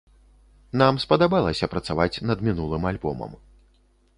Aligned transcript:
Нам 0.81 0.95
спадабалася 1.03 1.69
працаваць 1.73 2.21
над 2.31 2.37
мінулым 2.49 2.89
альбомам. 2.93 3.31